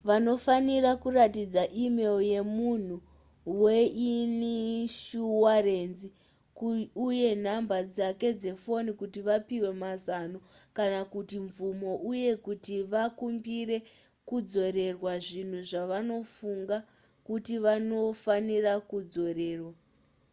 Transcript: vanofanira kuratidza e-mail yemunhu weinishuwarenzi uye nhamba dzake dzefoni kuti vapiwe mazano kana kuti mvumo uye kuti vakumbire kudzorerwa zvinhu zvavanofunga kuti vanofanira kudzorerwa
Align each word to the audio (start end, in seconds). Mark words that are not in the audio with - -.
vanofanira 0.07 0.91
kuratidza 1.03 1.63
e-mail 1.83 2.17
yemunhu 2.31 2.95
weinishuwarenzi 3.61 6.07
uye 7.07 7.29
nhamba 7.43 7.77
dzake 7.95 8.29
dzefoni 8.41 8.91
kuti 8.99 9.19
vapiwe 9.27 9.71
mazano 9.83 10.37
kana 10.77 10.99
kuti 11.13 11.35
mvumo 11.45 11.91
uye 12.11 12.31
kuti 12.45 12.73
vakumbire 12.91 13.77
kudzorerwa 14.27 15.11
zvinhu 15.25 15.59
zvavanofunga 15.69 16.77
kuti 17.27 17.53
vanofanira 17.65 18.73
kudzorerwa 18.89 19.73